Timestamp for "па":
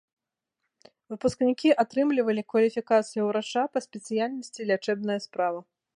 3.77-3.85